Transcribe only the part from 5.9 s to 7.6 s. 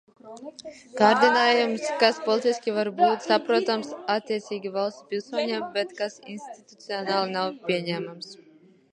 kas institucionāli nav